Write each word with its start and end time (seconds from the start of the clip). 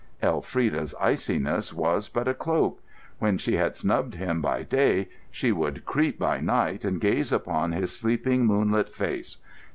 Elfrida's 0.23 0.95
iciness 0.99 1.71
was 1.71 2.09
but 2.09 2.27
a 2.27 2.33
cloak. 2.33 2.81
When 3.19 3.37
she 3.37 3.57
had 3.57 3.77
snubbed 3.77 4.15
him 4.15 4.41
by 4.41 4.63
day, 4.63 5.09
she 5.29 5.51
would 5.51 5.85
creep 5.85 6.15
in 6.19 6.19
by 6.19 6.39
night 6.39 6.83
and 6.83 6.99
gaze 6.99 7.31
upon 7.31 7.71
his 7.73 7.95
sleeping, 7.95 8.47
moonlit 8.47 8.89
face! 8.89 9.37